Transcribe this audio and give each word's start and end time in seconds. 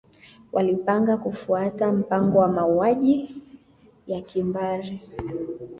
walipanga 0.51 1.17
kufuata 1.17 1.91
mpango 1.91 2.37
wa 2.39 2.47
mauaji 2.47 3.35
ya 4.07 4.21
kimbari 4.21 5.01